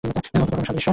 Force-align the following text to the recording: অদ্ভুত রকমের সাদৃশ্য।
অদ্ভুত 0.03 0.25
রকমের 0.35 0.65
সাদৃশ্য। 0.67 0.89